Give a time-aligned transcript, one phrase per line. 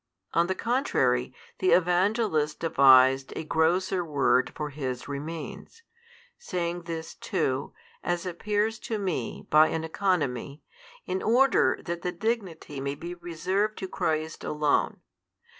[0.33, 5.83] On the contrary, the Evangelist devised a grosser word for his remains,
[6.39, 10.61] saying this too, as appears to me by an oeconomy,
[11.05, 15.01] in order that the dignity may be reserved to Christ Alone.